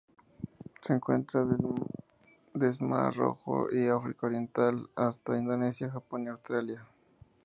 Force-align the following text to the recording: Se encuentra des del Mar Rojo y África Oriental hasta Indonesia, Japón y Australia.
Se 0.81 0.93
encuentra 0.95 1.45
des 1.45 1.59
del 2.55 2.77
Mar 2.87 3.13
Rojo 3.15 3.71
y 3.71 3.87
África 3.87 4.25
Oriental 4.25 4.89
hasta 4.95 5.37
Indonesia, 5.37 5.91
Japón 5.91 6.23
y 6.23 6.29
Australia. 6.29 6.83